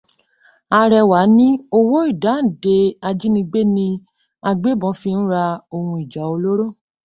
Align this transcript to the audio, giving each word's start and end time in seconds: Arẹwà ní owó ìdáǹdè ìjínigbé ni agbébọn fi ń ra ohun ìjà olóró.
Arẹwà 0.79 1.19
ní 1.37 1.47
owó 1.77 1.97
ìdáǹdè 2.11 2.77
ìjínigbé 3.09 3.61
ni 3.75 3.87
agbébọn 4.49 4.97
fi 5.01 5.11
ń 5.19 5.23
ra 5.31 5.43
ohun 5.75 5.97
ìjà 6.03 6.23
olóró. 6.33 6.67